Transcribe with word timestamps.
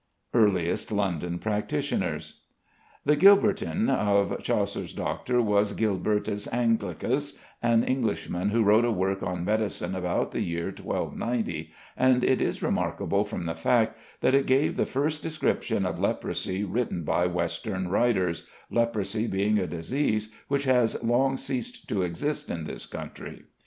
EARLIEST 0.33 0.91
LONDON 0.91 1.37
PRACTITIONERS. 1.37 2.39
The 3.05 3.15
"Gilbertyn" 3.15 3.87
of 3.87 4.41
Chaucer's 4.41 4.95
doctor 4.95 5.43
was 5.43 5.73
=Gilbertus 5.75 6.47
Anglicus=, 6.51 7.37
an 7.61 7.83
Englishman 7.83 8.49
who 8.49 8.63
wrote 8.63 8.83
a 8.83 8.89
work 8.89 9.21
on 9.21 9.45
medicine 9.45 9.93
about 9.93 10.31
the 10.31 10.41
year 10.41 10.73
1290, 10.75 11.71
and 11.95 12.23
it 12.23 12.41
is 12.41 12.63
remarkable 12.63 13.23
from 13.25 13.45
the 13.45 13.53
fact 13.53 13.95
that 14.21 14.33
it 14.33 14.47
gave 14.47 14.75
the 14.75 14.87
first 14.87 15.21
description 15.21 15.85
of 15.85 15.99
leprosy 15.99 16.63
written 16.63 17.03
by 17.03 17.27
western 17.27 17.87
writers, 17.87 18.47
leprosy 18.71 19.27
being 19.27 19.59
a 19.59 19.67
disease 19.67 20.31
which 20.47 20.63
has 20.63 20.97
long 21.03 21.37
ceased 21.37 21.87
to 21.89 22.01
exist 22.01 22.49
in 22.49 22.63
this 22.63 22.87
country. 22.87 23.43